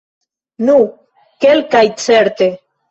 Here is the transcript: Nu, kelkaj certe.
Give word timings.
Nu, 0.69 0.77
kelkaj 1.47 1.87
certe. 2.07 2.55